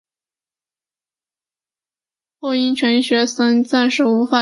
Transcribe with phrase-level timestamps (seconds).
[2.39, 4.37] 后因钱学森暂时无法离美而未果。